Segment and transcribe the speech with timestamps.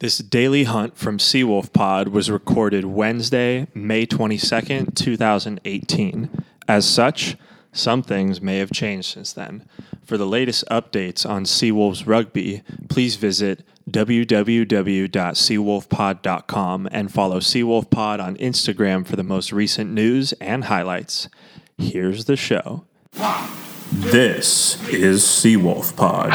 [0.00, 6.30] This daily hunt from Seawolf Pod was recorded Wednesday, May 22nd, 2018.
[6.66, 7.36] As such,
[7.70, 9.66] some things may have changed since then.
[10.02, 18.36] For the latest updates on Seawolves Rugby, please visit www.seawolfpod.com and follow Seawolf Pod on
[18.36, 21.28] Instagram for the most recent news and highlights.
[21.76, 22.86] Here's the show.
[23.92, 26.30] This is Seawolf Pod.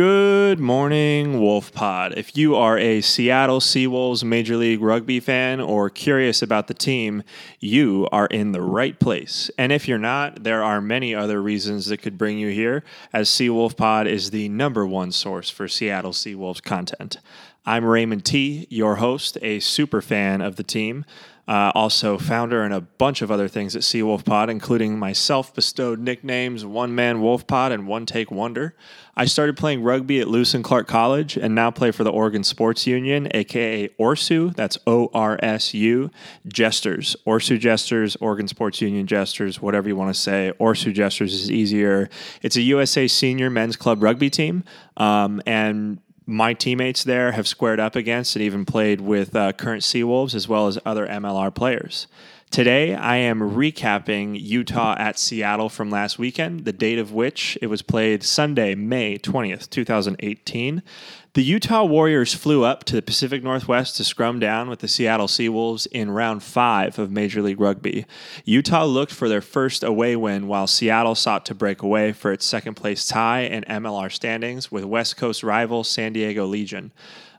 [0.00, 2.14] Good morning, Wolf Pod.
[2.16, 7.22] If you are a Seattle Seawolves Major League Rugby fan or curious about the team,
[7.58, 9.50] you are in the right place.
[9.58, 12.82] And if you're not, there are many other reasons that could bring you here,
[13.12, 17.18] as Seawolf Pod is the number one source for Seattle Seawolves content.
[17.66, 21.04] I'm Raymond T., your host, a super fan of the team.
[21.50, 25.52] Uh, also, founder and a bunch of other things at Seawolf Pod, including my self
[25.52, 28.76] bestowed nicknames One Man Wolf Pod and One Take Wonder.
[29.16, 32.44] I started playing rugby at Lewis and Clark College and now play for the Oregon
[32.44, 34.54] Sports Union, aka ORSU.
[34.54, 36.12] That's O R S U
[36.46, 37.16] Jesters.
[37.26, 40.52] ORSU Jesters, Oregon Sports Union Jesters, whatever you want to say.
[40.60, 42.08] ORSU Jesters is easier.
[42.42, 44.62] It's a USA Senior Men's Club rugby team.
[44.96, 45.98] Um, and
[46.30, 50.46] my teammates there have squared up against and even played with uh, current Seawolves as
[50.48, 52.06] well as other MLR players.
[52.50, 57.68] Today, I am recapping Utah at Seattle from last weekend, the date of which it
[57.68, 60.82] was played Sunday, May 20th, 2018.
[61.34, 65.28] The Utah Warriors flew up to the Pacific Northwest to scrum down with the Seattle
[65.28, 68.04] Seawolves in round five of Major League Rugby.
[68.44, 72.44] Utah looked for their first away win, while Seattle sought to break away for its
[72.44, 76.90] second place tie in MLR standings with West Coast rival San Diego Legion.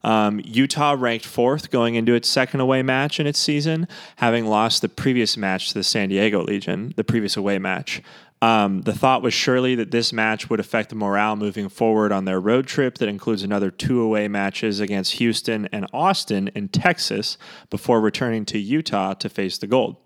[0.04, 4.82] Um, Utah ranked fourth going into its second away match in its season, having lost
[4.82, 8.02] the previous match to the San Diego Legion, the previous away match.
[8.44, 12.26] Um, the thought was surely that this match would affect the morale moving forward on
[12.26, 17.38] their road trip that includes another two away matches against Houston and Austin in Texas
[17.70, 19.98] before returning to Utah to face the Gold.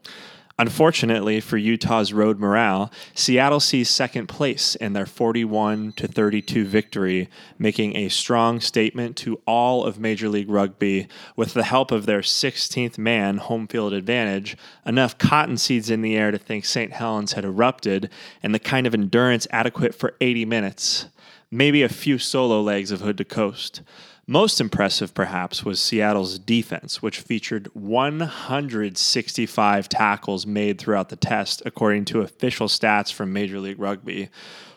[0.57, 7.29] Unfortunately for Utah's road morale, Seattle sees second place in their 41 to 32 victory,
[7.59, 12.21] making a strong statement to all of Major League Rugby with the help of their
[12.21, 14.55] 16th man home field advantage,
[14.85, 16.93] enough cotton seeds in the air to think St.
[16.93, 18.09] Helens had erupted,
[18.41, 21.07] and the kind of endurance adequate for 80 minutes.
[21.51, 23.81] Maybe a few solo legs of Hood to Coast.
[24.27, 32.05] Most impressive, perhaps, was Seattle's defense, which featured 165 tackles made throughout the test, according
[32.05, 34.29] to official stats from Major League Rugby,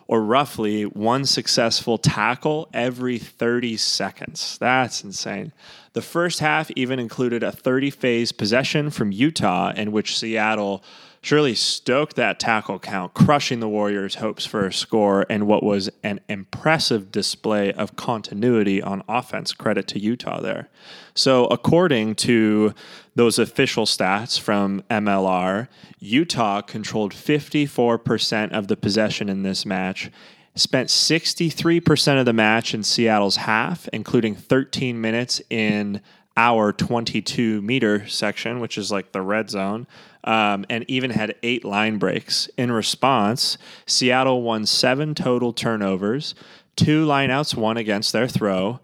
[0.06, 4.58] or roughly one successful tackle every 30 seconds.
[4.58, 5.52] That's insane.
[5.94, 10.84] The first half even included a 30 phase possession from Utah, in which Seattle
[11.20, 15.90] surely stoked that tackle count, crushing the Warriors' hopes for a score and what was
[16.02, 19.52] an impressive display of continuity on offense.
[19.52, 20.68] Credit to Utah there.
[21.14, 22.74] So, according to
[23.14, 25.68] those official stats from MLR,
[25.98, 30.10] Utah controlled 54% of the possession in this match.
[30.54, 36.00] Spent 63% of the match in Seattle's half, including 13 minutes in
[36.36, 39.88] our 22 meter section, which is like the red zone,
[40.24, 42.48] um, and even had eight line breaks.
[42.56, 46.34] In response, Seattle won seven total turnovers,
[46.76, 48.80] two lineouts won against their throw,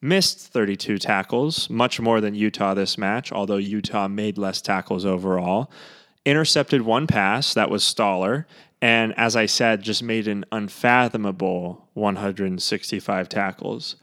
[0.00, 5.70] missed 32 tackles, much more than Utah this match, although Utah made less tackles overall,
[6.24, 8.46] intercepted one pass, that was Stoller,
[8.80, 13.96] and as I said, just made an unfathomable 165 tackles.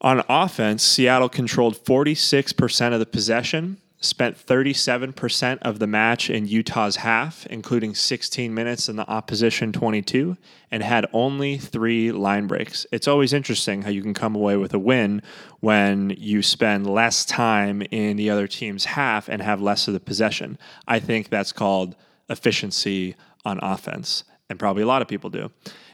[0.00, 6.96] On offense, Seattle controlled 46% of the possession, spent 37% of the match in Utah's
[6.96, 10.36] half, including 16 minutes in the opposition 22,
[10.70, 12.86] and had only three line breaks.
[12.92, 15.22] It's always interesting how you can come away with a win
[15.60, 20.00] when you spend less time in the other team's half and have less of the
[20.00, 20.58] possession.
[20.86, 21.96] I think that's called
[22.28, 23.14] efficiency
[23.44, 25.50] on offense, and probably a lot of people do.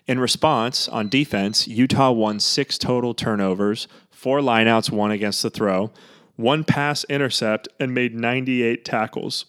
[0.08, 5.92] In response, on defense, Utah won six total turnovers, four lineouts, one against the throw
[6.42, 9.46] one pass intercept, and made 98 tackles.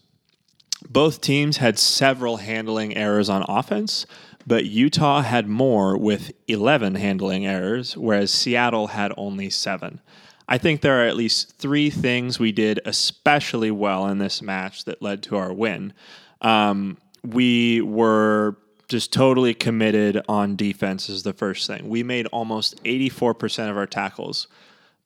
[0.89, 4.05] Both teams had several handling errors on offense,
[4.45, 10.01] but Utah had more with 11 handling errors, whereas Seattle had only seven.
[10.47, 14.85] I think there are at least three things we did especially well in this match
[14.85, 15.93] that led to our win.
[16.41, 18.57] Um, we were
[18.89, 21.87] just totally committed on defense, is the first thing.
[21.87, 24.47] We made almost 84% of our tackles,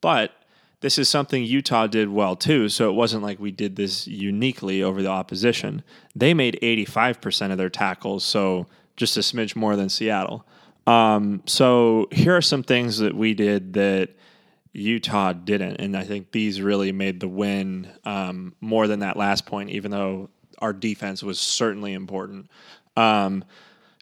[0.02, 0.32] but
[0.82, 2.70] this is something Utah did well too.
[2.70, 5.84] So it wasn't like we did this uniquely over the opposition.
[6.16, 8.24] They made 85% of their tackles.
[8.24, 10.46] So just a smidge more than Seattle.
[10.86, 14.10] Um, so here are some things that we did that
[14.74, 19.46] Utah didn't, and I think these really made the win um, more than that last
[19.46, 22.50] point, even though our defense was certainly important.
[22.96, 23.44] Um,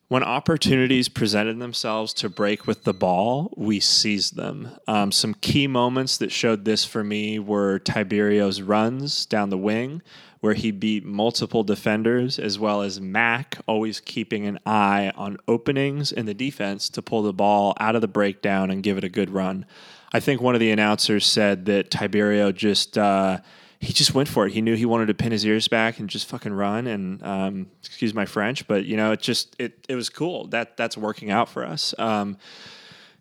[0.08, 4.70] when opportunities presented themselves to break with the ball, we seized them.
[4.88, 10.04] Um, some key moments that showed this for me were Tiberio's runs down the wing,
[10.42, 16.12] where he beat multiple defenders, as well as Mac always keeping an eye on openings
[16.12, 19.10] in the defense to pull the ball out of the breakdown and give it a
[19.10, 19.66] good run.
[20.14, 22.98] I think one of the announcers said that Tiberio just.
[22.98, 23.40] Uh,
[23.86, 24.54] he just went for it.
[24.54, 26.88] He knew he wanted to pin his ears back and just fucking run.
[26.88, 30.48] And um, excuse my French, but you know, it just it it was cool.
[30.48, 31.94] That that's working out for us.
[32.00, 32.38] Um,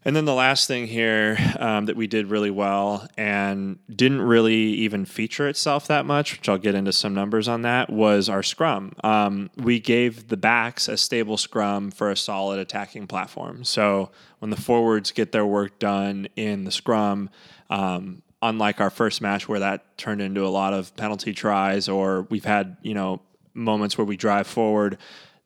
[0.06, 4.54] and then the last thing here um, that we did really well and didn't really
[4.54, 8.42] even feature itself that much, which I'll get into some numbers on that, was our
[8.42, 8.94] scrum.
[9.02, 13.64] Um, we gave the backs a stable scrum for a solid attacking platform.
[13.64, 14.10] So
[14.40, 17.30] when the forwards get their work done in the scrum,
[17.70, 22.22] um, unlike our first match where that turned into a lot of penalty tries or
[22.30, 23.20] we've had, you know,
[23.54, 24.98] moments where we drive forward.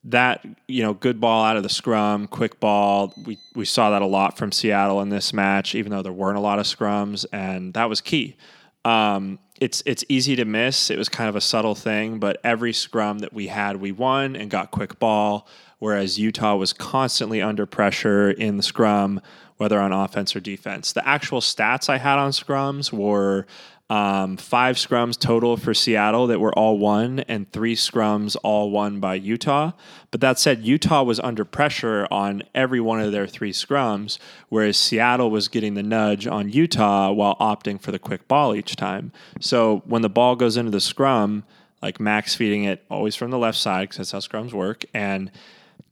[0.05, 3.15] That, you know, good ball out of the scrum, quick ball.
[3.25, 6.39] We we saw that a lot from Seattle in this match, even though there weren't
[6.39, 8.37] a lot of scrums, and that was key.
[8.85, 10.91] Um, it's it's easy to miss.
[10.91, 14.37] It was kind of a subtle thing, but every scrum that we had, we won
[14.37, 15.47] and got quick ball.
[15.79, 19.21] Whereas Utah was constantly under pressure in the scrum
[19.59, 20.93] whether on offense or defense.
[20.93, 23.47] The actual stats I had on scrums were
[23.91, 29.01] um, five scrums total for Seattle that were all won, and three scrums all won
[29.01, 29.73] by Utah.
[30.11, 34.19] But that said, Utah was under pressure on every one of their three scrums,
[34.51, 38.77] whereas Seattle was getting the nudge on Utah while opting for the quick ball each
[38.77, 39.11] time.
[39.41, 41.45] So when the ball goes into the scrum,
[41.81, 45.31] like Max feeding it always from the left side, because that's how scrums work, and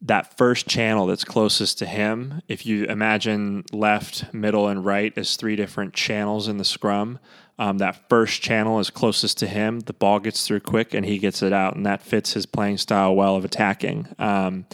[0.07, 5.37] that first channel that's closest to him, if you imagine left, middle, and right as
[5.37, 7.19] three different channels in the scrum,
[7.59, 9.81] um, that first channel is closest to him.
[9.81, 12.79] The ball gets through quick and he gets it out, and that fits his playing
[12.79, 14.67] style well of attacking, um,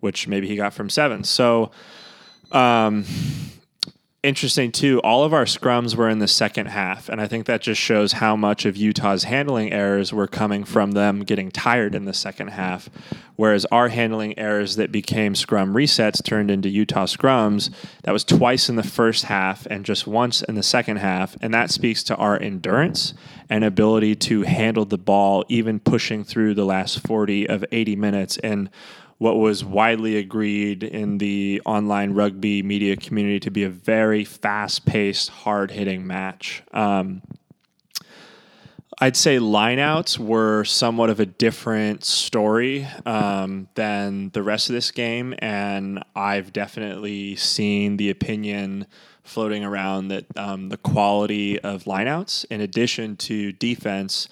[0.00, 1.22] which maybe he got from seven.
[1.22, 1.70] So,
[2.50, 3.04] um,
[4.22, 5.00] interesting too.
[5.00, 8.12] All of our scrums were in the second half, and I think that just shows
[8.12, 12.48] how much of Utah's handling errors were coming from them getting tired in the second
[12.48, 12.90] half,
[13.36, 17.70] whereas our handling errors that became scrum resets turned into Utah scrums.
[18.02, 21.54] That was twice in the first half and just once in the second half, and
[21.54, 23.14] that speaks to our endurance
[23.48, 28.36] and ability to handle the ball, even pushing through the last forty of eighty minutes
[28.38, 28.68] and
[29.20, 34.86] what was widely agreed in the online rugby media community to be a very fast
[34.86, 36.62] paced, hard hitting match.
[36.72, 37.20] Um,
[38.98, 44.90] I'd say lineouts were somewhat of a different story um, than the rest of this
[44.90, 48.86] game, and I've definitely seen the opinion
[49.22, 54.30] floating around that um, the quality of lineouts, in addition to defense,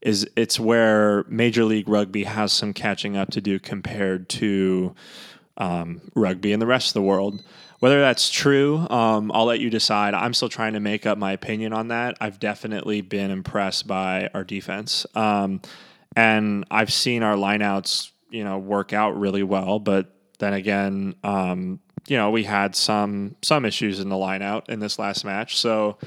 [0.00, 4.94] is it's where Major League Rugby has some catching up to do compared to
[5.56, 7.42] um, rugby in the rest of the world.
[7.80, 10.14] Whether that's true, um, I'll let you decide.
[10.14, 12.16] I'm still trying to make up my opinion on that.
[12.20, 15.60] I've definitely been impressed by our defense, um,
[16.16, 19.78] and I've seen our lineouts, you know, work out really well.
[19.78, 21.78] But then again, um,
[22.08, 25.98] you know, we had some some issues in the lineout in this last match, so.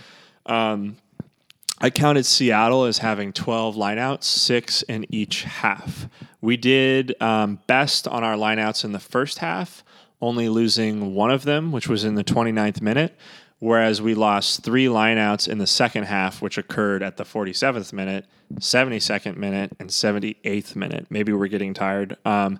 [1.83, 6.07] I counted Seattle as having 12 lineouts, six in each half.
[6.39, 9.83] We did um, best on our lineouts in the first half,
[10.21, 13.17] only losing one of them, which was in the 29th minute,
[13.57, 18.27] whereas we lost three lineouts in the second half, which occurred at the 47th minute,
[18.59, 21.07] 72nd minute, and 78th minute.
[21.09, 22.15] Maybe we're getting tired.
[22.25, 22.59] Um,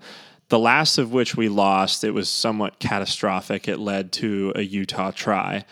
[0.49, 3.67] the last of which we lost, it was somewhat catastrophic.
[3.67, 5.63] It led to a Utah try.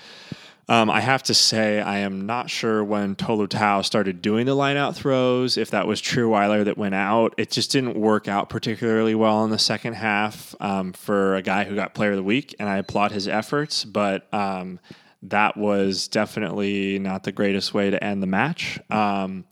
[0.69, 4.77] Um, I have to say, I am not sure when Tolutau started doing the line
[4.77, 7.33] out throws, if that was Trierweiler that went out.
[7.37, 11.63] It just didn't work out particularly well in the second half um, for a guy
[11.63, 14.79] who got player of the week, and I applaud his efforts, but um,
[15.23, 18.79] that was definitely not the greatest way to end the match.
[18.91, 19.45] Um,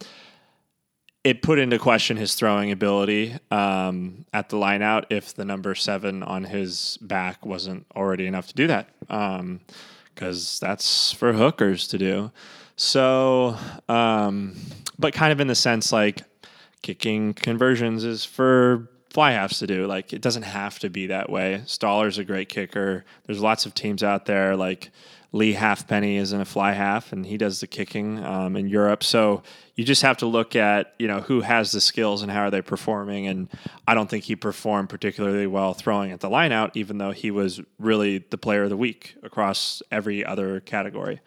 [1.23, 5.73] it put into question his throwing ability um, at the line out if the number
[5.73, 8.89] seven on his back wasn't already enough to do that.
[9.09, 9.61] Um,
[10.17, 12.31] because that's for hookers to do.
[12.75, 13.55] So,
[13.87, 14.55] um,
[14.97, 16.23] but kind of in the sense like
[16.81, 19.85] kicking conversions is for fly halves to do.
[19.85, 21.61] Like it doesn't have to be that way.
[21.65, 23.05] Stoller's a great kicker.
[23.27, 24.89] There's lots of teams out there like
[25.33, 29.03] Leigh Halfpenny is in a fly half, and he does the kicking um, in Europe.
[29.03, 29.43] So
[29.75, 32.51] you just have to look at you know who has the skills and how are
[32.51, 33.27] they performing.
[33.27, 33.49] And
[33.87, 37.31] I don't think he performed particularly well throwing at the line out, even though he
[37.31, 41.19] was really the player of the week across every other category.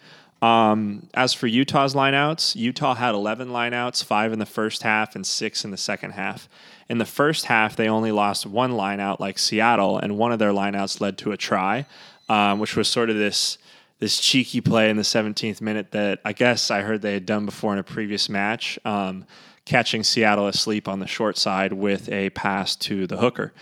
[0.42, 5.26] Um, as for Utah's lineouts, Utah had 11 lineouts, five in the first half and
[5.26, 6.48] six in the second half.
[6.88, 10.52] In the first half, they only lost one lineout like Seattle, and one of their
[10.52, 11.84] lineouts led to a try,
[12.30, 13.58] um, which was sort of this
[14.00, 17.44] this cheeky play in the 17th minute that I guess I heard they had done
[17.44, 19.26] before in a previous match, um,
[19.66, 23.52] catching Seattle asleep on the short side with a pass to the hooker.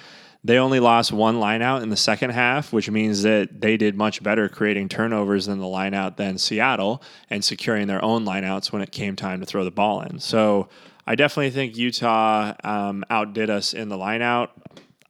[0.45, 3.97] They only lost one line out in the second half, which means that they did
[3.97, 8.71] much better creating turnovers than the line out than Seattle and securing their own lineouts
[8.71, 10.21] when it came time to throw the ball in.
[10.21, 10.69] So
[11.07, 14.53] I definitely think Utah um, outdid us in the line out.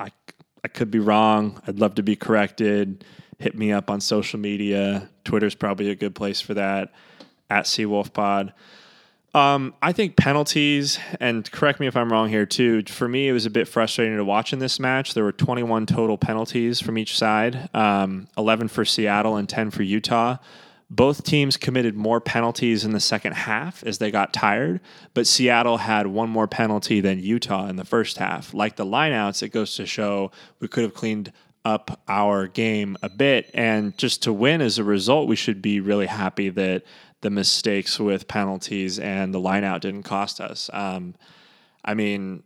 [0.01, 0.11] I,
[0.65, 1.61] I could be wrong.
[1.67, 3.05] I'd love to be corrected.
[3.38, 5.09] Hit me up on social media.
[5.25, 6.92] Twitter's probably a good place for that
[7.49, 8.52] at Seawolfpod.
[9.35, 12.83] Um, I think penalties, and correct me if I'm wrong here too.
[12.85, 15.14] For me, it was a bit frustrating to watch in this match.
[15.14, 19.83] There were 21 total penalties from each side, um, 11 for Seattle and 10 for
[19.83, 20.38] Utah.
[20.90, 24.80] Both teams committed more penalties in the second half as they got tired,
[25.12, 28.54] but Seattle had one more penalty than Utah in the first half.
[28.54, 30.30] Like the lineouts, it goes to show
[30.61, 31.30] we could have cleaned
[31.65, 33.50] up our game a bit.
[33.55, 36.85] And just to win as a result, we should be really happy that
[37.21, 40.71] the mistakes with penalties and the lineout didn't cost us.
[40.73, 41.15] Um,
[41.85, 42.43] I mean,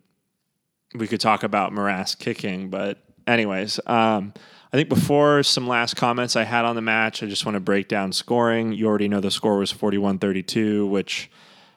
[0.94, 4.32] we could talk about Morass kicking, but anyways, um,
[4.72, 7.60] I think before some last comments I had on the match, I just want to
[7.60, 8.72] break down scoring.
[8.72, 11.30] You already know the score was 41 32, which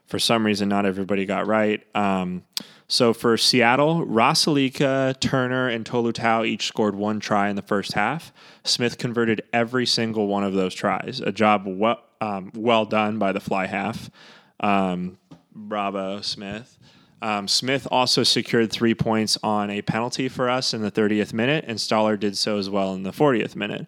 [0.07, 1.83] for some reason not everybody got right.
[1.95, 2.43] Um,
[2.87, 8.31] so for Seattle, Rasalika, Turner, and Tolutau each scored one try in the first half.
[8.63, 11.19] Smith converted every single one of those tries.
[11.19, 14.11] A job well, um, well done by the fly half.
[14.59, 15.17] Um,
[15.53, 16.77] bravo, Smith.
[17.21, 21.65] Um, Smith also secured three points on a penalty for us in the 30th minute,
[21.67, 23.87] and Stoller did so as well in the 40th minute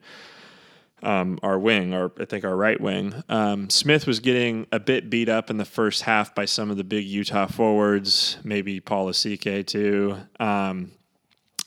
[1.04, 3.24] um, our wing, or I think our right wing.
[3.30, 6.78] Um, Smith was getting a bit beat up in the first half by some of
[6.78, 10.18] the big Utah forwards, maybe Paul Asike too.
[10.40, 10.92] Um,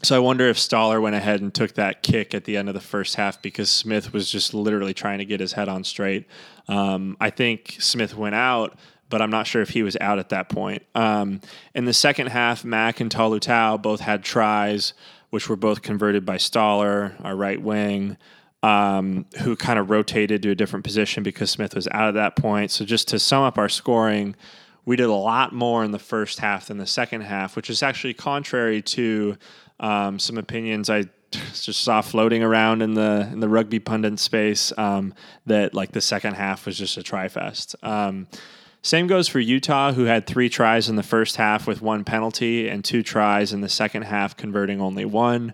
[0.02, 2.74] so I wonder if Stoller went ahead and took that kick at the end of
[2.74, 6.26] the first half because Smith was just literally trying to get his head on straight.
[6.68, 8.78] Um, I think Smith went out,
[9.10, 10.84] but I'm not sure if he was out at that point.
[10.94, 11.42] Um,
[11.74, 14.94] in the second half, Mack and Tolutau both had tries,
[15.28, 18.16] which were both converted by Stoller, our right wing
[18.62, 22.36] um, who kind of rotated to a different position because Smith was out at that
[22.36, 22.70] point.
[22.70, 24.36] So just to sum up our scoring,
[24.84, 27.82] we did a lot more in the first half than the second half, which is
[27.82, 29.36] actually contrary to
[29.78, 34.72] um, some opinions I just saw floating around in the in the rugby pundit space
[34.76, 35.14] um,
[35.46, 37.76] that like the second half was just a try fest.
[37.82, 38.26] Um,
[38.82, 42.68] same goes for Utah, who had three tries in the first half with one penalty
[42.68, 45.52] and two tries in the second half, converting only one.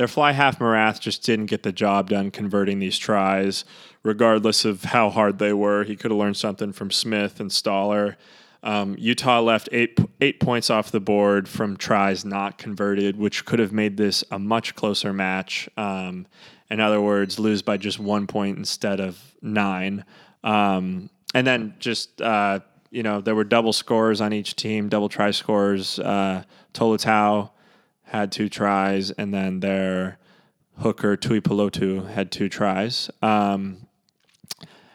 [0.00, 3.66] Their fly half Marath just didn't get the job done converting these tries,
[4.02, 5.84] regardless of how hard they were.
[5.84, 8.16] He could have learned something from Smith and Stoller.
[8.62, 13.58] Um, Utah left eight eight points off the board from tries not converted, which could
[13.58, 15.68] have made this a much closer match.
[15.76, 16.26] Um,
[16.70, 20.06] in other words, lose by just one point instead of nine.
[20.42, 25.10] Um, and then just uh, you know there were double scores on each team, double
[25.10, 25.98] try scores.
[25.98, 27.50] Uh, Tolutau
[28.10, 30.18] had two tries, and then their
[30.78, 33.08] hooker Tui Tuipulotu had two tries.
[33.22, 33.86] Um,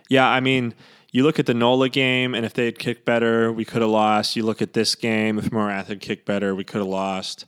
[0.09, 0.73] yeah, I mean,
[1.11, 3.91] you look at the Nola game, and if they had kicked better, we could have
[3.91, 4.35] lost.
[4.35, 7.45] You look at this game, if Marath had kicked better, we could have lost.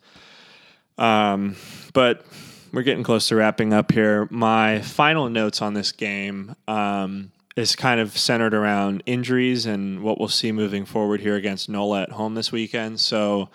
[0.97, 1.57] Um,
[1.93, 2.25] but
[2.71, 4.29] we're getting close to wrapping up here.
[4.31, 10.17] My final notes on this game um, is kind of centered around injuries and what
[10.17, 13.01] we'll see moving forward here against Nola at home this weekend.
[13.01, 13.49] So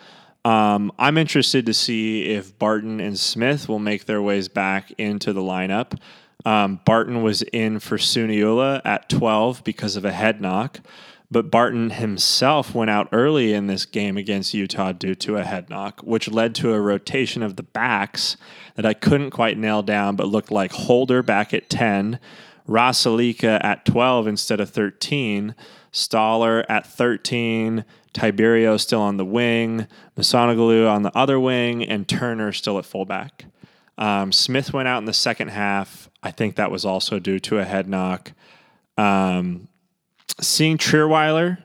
[0.45, 5.33] um, I'm interested to see if Barton and Smith will make their ways back into
[5.33, 5.99] the lineup.
[6.45, 10.81] Um, Barton was in for Suniula at 12 because of a head knock,
[11.31, 15.71] but Barton himself went out early in this game against Utah due to a head
[15.71, 18.37] knock, which led to a rotation of the backs
[18.75, 22.19] that I couldn't quite nail down, but looked like Holder back at 10,
[22.73, 25.55] Rasalika at 12 instead of 13,
[25.91, 29.87] Stoller at 13, Tiberio still on the wing,
[30.17, 33.45] Masanogalou on the other wing, and Turner still at fullback.
[33.99, 36.09] Um, Smith went out in the second half.
[36.23, 38.33] I think that was also due to a head knock.
[38.97, 39.69] Um,
[40.41, 41.59] seeing Trierweiler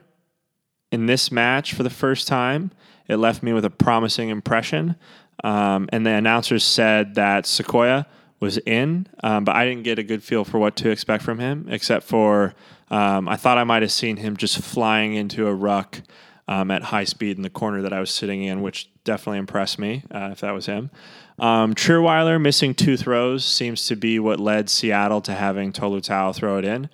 [0.92, 2.70] in this match for the first time,
[3.08, 4.96] it left me with a promising impression.
[5.42, 8.06] Um, and the announcers said that Sequoia
[8.40, 11.38] was in, um, but I didn't get a good feel for what to expect from
[11.38, 12.54] him, except for
[12.90, 16.00] um, I thought I might have seen him just flying into a ruck
[16.46, 19.78] um, at high speed in the corner that I was sitting in, which definitely impressed
[19.78, 20.90] me uh, if that was him.
[21.38, 26.58] Um, Trierweiler missing two throws seems to be what led Seattle to having Tolutau throw
[26.58, 26.88] it in,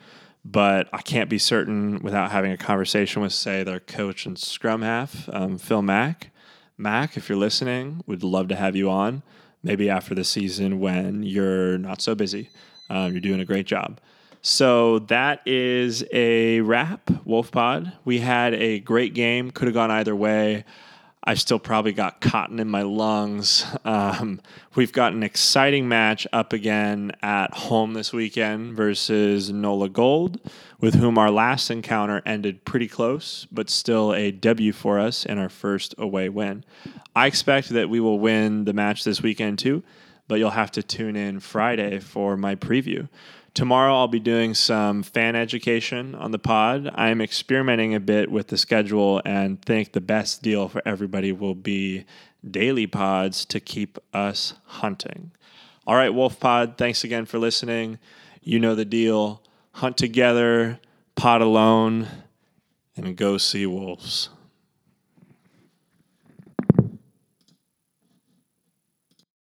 [0.44, 4.82] but I can't be certain without having a conversation with, say, their coach and scrum
[4.82, 6.30] half, um, Phil Mack.
[6.76, 9.22] Mack, if you're listening, would love to have you on.
[9.64, 12.50] Maybe after the season when you're not so busy.
[12.90, 13.98] Um, you're doing a great job.
[14.42, 17.90] So that is a wrap, Wolf Pod.
[18.04, 19.50] We had a great game.
[19.50, 20.64] Could have gone either way.
[21.26, 23.64] I still probably got cotton in my lungs.
[23.82, 24.42] Um,
[24.74, 30.38] we've got an exciting match up again at home this weekend versus Nola Gold,
[30.80, 35.38] with whom our last encounter ended pretty close, but still a W for us in
[35.38, 36.62] our first away win.
[37.16, 39.82] I expect that we will win the match this weekend too,
[40.28, 43.08] but you'll have to tune in Friday for my preview.
[43.54, 46.90] Tomorrow, I'll be doing some fan education on the pod.
[46.92, 51.54] I'm experimenting a bit with the schedule and think the best deal for everybody will
[51.54, 52.04] be
[52.48, 55.30] daily pods to keep us hunting.
[55.86, 58.00] All right, Wolf Pod, thanks again for listening.
[58.42, 59.40] You know the deal.
[59.72, 60.80] Hunt together,
[61.14, 62.08] pod alone,
[62.96, 64.30] and go see wolves.